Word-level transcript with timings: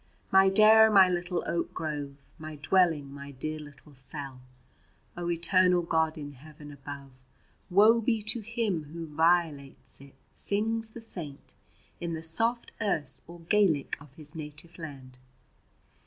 My 0.31 0.49
Daire, 0.49 0.89
my 0.91 1.07
little 1.07 1.43
oak 1.45 1.75
grove, 1.75 2.15
My 2.39 2.55
dwelling, 2.55 3.13
my 3.13 3.29
dear 3.29 3.59
little 3.59 3.93
cell; 3.93 4.41
O 5.15 5.29
Eternal 5.29 5.83
God 5.83 6.17
in 6.17 6.31
Heaven 6.31 6.71
above, 6.71 7.23
Woe 7.69 8.01
be 8.01 8.23
to 8.23 8.39
him 8.39 8.85
who 8.93 9.05
violates 9.05 10.01
it, 10.01 10.15
sings 10.33 10.89
the 10.89 11.01
Saint 11.01 11.53
in 11.99 12.13
the 12.15 12.23
soft 12.23 12.71
Erse 12.81 13.21
or 13.27 13.41
Gaelic 13.41 13.95
of 14.01 14.11
his 14.13 14.33
native 14.33 14.79
land. 14.79 15.19